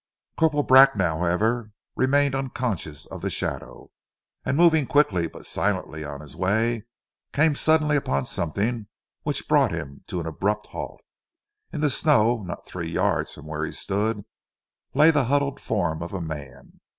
Corporal 0.35 0.63
Bracknell, 0.63 1.19
however, 1.19 1.73
remained 1.95 2.33
unconscious 2.33 3.05
of 3.05 3.21
the 3.21 3.29
shadow, 3.29 3.91
and 4.43 4.57
moving 4.57 4.87
quickly 4.87 5.27
but 5.27 5.45
silently 5.45 6.03
on 6.03 6.21
his 6.21 6.35
way, 6.35 6.87
came 7.33 7.53
suddenly 7.53 7.95
upon 7.95 8.25
something 8.25 8.87
which 9.21 9.47
brought 9.47 9.71
him 9.71 10.01
to 10.07 10.19
an 10.19 10.25
abrupt 10.25 10.65
halt. 10.69 11.01
In 11.71 11.81
the 11.81 11.89
snow 11.91 12.41
not 12.41 12.65
three 12.65 12.89
yards 12.89 13.33
from 13.35 13.45
where 13.45 13.63
he 13.63 13.71
stood 13.71 14.25
lay 14.95 15.11
the 15.11 15.25
huddled 15.25 15.59
form 15.59 16.01
of 16.01 16.13
a 16.13 16.19
man. 16.21 16.79